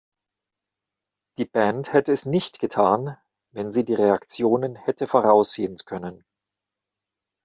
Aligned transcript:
Die 1.37 1.45
Band 1.45 1.93
hätte 1.93 2.11
es 2.11 2.25
nicht 2.25 2.57
getan, 2.57 3.17
wenn 3.51 3.71
sie 3.71 3.85
die 3.85 3.93
Reaktionen 3.93 4.75
hätte 4.75 5.05
voraussehen 5.05 5.77
können. 5.85 6.25